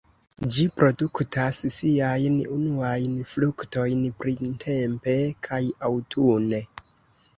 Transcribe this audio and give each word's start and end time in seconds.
Ĝi 0.53 0.63
produktas 0.77 1.59
siajn 1.75 2.39
unuajn 2.57 3.13
fruktojn 3.35 4.03
printempe 4.25 5.15
kaj 5.49 5.63
aŭtune. 5.91 6.63